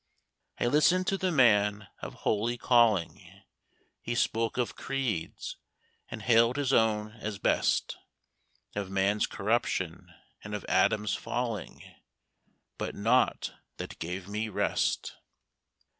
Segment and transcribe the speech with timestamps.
[0.59, 3.43] I listened to the man of holy calling,
[4.01, 5.57] He spoke of creeds,
[6.09, 7.97] and hailed his own as best;
[8.73, 10.11] Of man's corruption
[10.43, 11.83] and of Adam's falling,
[12.79, 15.17] But naught that gave me rest.